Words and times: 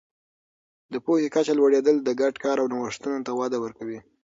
د 0.91 0.95
پوهې 1.05 1.27
کچه 1.35 1.53
لوړېدل 1.57 1.95
د 2.01 2.09
ګډ 2.21 2.33
کار 2.43 2.57
او 2.61 2.67
نوښتونو 2.73 3.19
ته 3.27 3.31
وده 3.39 3.57
ورکوي. 3.61 3.99